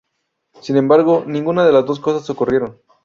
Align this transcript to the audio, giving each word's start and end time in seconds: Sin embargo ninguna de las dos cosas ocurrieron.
Sin 0.61 0.77
embargo 0.77 1.25
ninguna 1.27 1.63
de 1.63 1.71
las 1.73 1.85
dos 1.85 1.99
cosas 1.99 2.27
ocurrieron. 2.31 2.79